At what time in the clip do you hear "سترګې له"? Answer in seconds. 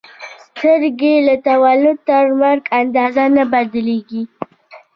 0.45-1.35